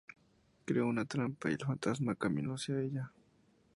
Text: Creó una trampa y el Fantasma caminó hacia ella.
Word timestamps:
Creó 0.65 0.87
una 0.87 1.05
trampa 1.05 1.51
y 1.51 1.53
el 1.53 1.59
Fantasma 1.59 2.15
caminó 2.15 2.55
hacia 2.55 2.79
ella. 2.81 3.11